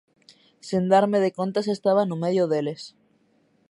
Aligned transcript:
Sen 0.67 0.83
darme 0.93 1.17
de 1.23 1.31
conta 1.37 1.59
xa 1.65 1.73
estaba 1.75 2.03
no 2.05 2.15
medio 2.23 2.43
deles. 2.51 2.81